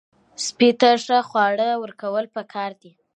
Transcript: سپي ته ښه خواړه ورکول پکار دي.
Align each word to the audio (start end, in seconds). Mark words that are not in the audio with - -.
سپي 0.45 0.69
ته 0.79 0.89
ښه 1.03 1.19
خواړه 1.29 1.69
ورکول 1.83 2.25
پکار 2.35 2.71
دي. 2.81 2.91